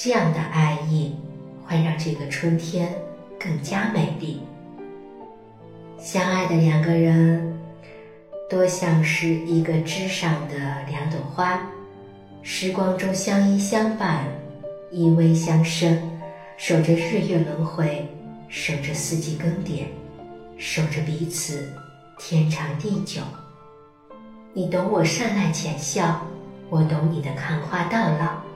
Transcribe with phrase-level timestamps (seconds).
[0.00, 1.12] 这样的爱意
[1.66, 2.88] 会让这个春天
[3.36, 4.40] 更加美丽。
[5.98, 7.58] 相爱的两个人，
[8.48, 10.54] 多像是一个枝上的
[10.88, 11.60] 两朵花，
[12.42, 14.22] 时光中相依相伴，
[14.92, 16.00] 依偎相生，
[16.56, 18.06] 守着日月轮回，
[18.48, 19.82] 守着四季更迭，
[20.58, 21.68] 守着彼此
[22.20, 23.20] 天长地久。
[24.52, 26.24] 你懂我善籁浅笑，
[26.70, 28.47] 我懂你的看花到老。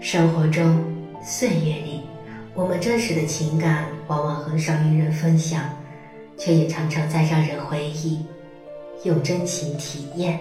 [0.00, 0.84] 生活中，
[1.22, 2.02] 岁月里，
[2.54, 5.62] 我们真实的情感往往很少与人分享。
[6.38, 8.22] 却也常常在让人回忆，
[9.04, 10.38] 用真情体验。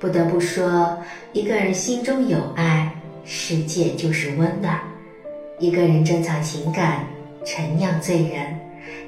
[0.00, 0.98] 不得不说，
[1.32, 2.92] 一个人心中有爱，
[3.24, 4.80] 世界就是温暖；
[5.60, 7.06] 一个人珍藏情感，
[7.44, 8.58] 陈酿醉人，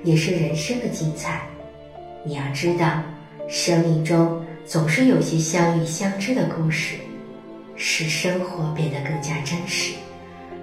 [0.04, 1.42] 也是人生的精彩。
[2.24, 3.02] 你要知道，
[3.48, 6.94] 生命中总是有些相遇相知的故事，
[7.84, 9.94] 使生活变得更加真实；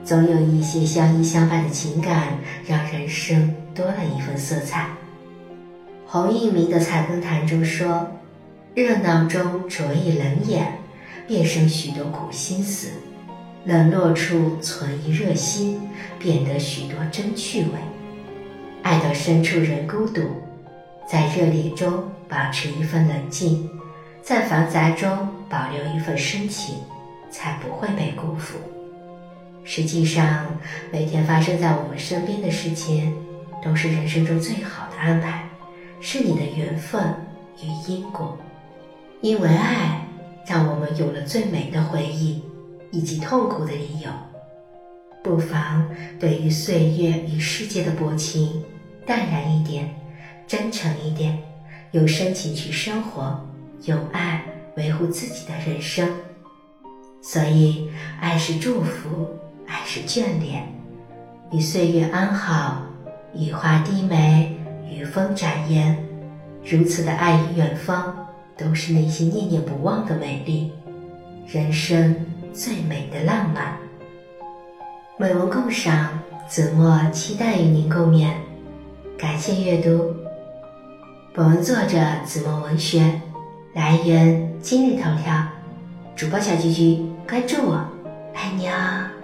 [0.06, 2.30] 总有一些相依相伴的情感，
[2.66, 4.88] 让人生多了一份色彩。
[6.08, 8.10] 洪应明的《菜根谭》中说
[8.74, 10.80] ：“热闹中着一冷眼，
[11.28, 12.88] 便生许多苦心思；
[13.66, 15.78] 冷落处存一热心，
[16.18, 17.72] 便得许多真趣味。
[18.82, 20.22] 爱到深处人孤独，
[21.06, 23.70] 在热烈中保持一份冷静，
[24.24, 25.10] 在繁杂中
[25.50, 26.76] 保留一份深情，
[27.30, 28.58] 才不会被辜负。
[29.64, 30.48] 实际上，
[30.92, 33.16] 每天发生在我们身边的事情，
[33.64, 35.46] 都是人生中最好的安排。”
[36.02, 37.14] 是你的缘分
[37.62, 38.38] 与因果，
[39.20, 40.08] 因为爱，
[40.48, 42.42] 让我们有了最美的回忆，
[42.90, 44.10] 以及痛苦的理由。
[45.22, 48.64] 不妨对于岁月与世界的薄情，
[49.06, 49.94] 淡然一点，
[50.48, 51.38] 真诚一点，
[51.92, 53.38] 用深情去生活，
[53.84, 54.42] 用爱
[54.78, 56.10] 维护自己的人生。
[57.22, 59.28] 所以，爱是祝福，
[59.68, 60.68] 爱是眷恋，
[61.52, 62.82] 与岁月安好，
[63.34, 64.56] 雨花低眉。
[64.92, 65.96] 与风展颜，
[66.66, 68.14] 如此的爱与远方，
[68.58, 70.74] 都是内心念念不忘的美丽，
[71.48, 73.78] 人生最美的浪漫。
[75.18, 76.20] 美文共赏，
[76.50, 78.32] 子墨期待与您共勉，
[79.18, 80.14] 感谢阅读。
[81.34, 83.22] 本文作者子墨文学，
[83.74, 85.48] 来源今日头条，
[86.20, 87.76] 主播小菊菊，关注我，
[88.34, 89.19] 爱你哦。